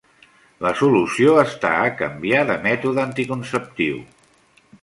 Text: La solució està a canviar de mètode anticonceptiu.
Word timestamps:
La 0.67 0.71
solució 0.79 1.35
està 1.43 1.73
a 1.83 1.93
canviar 2.01 2.41
de 2.53 2.57
mètode 2.67 3.07
anticonceptiu. 3.07 4.05